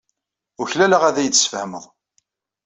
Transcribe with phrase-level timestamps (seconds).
[0.61, 1.83] Uklaleɣ ad iyi-d-tesfehmeḍ.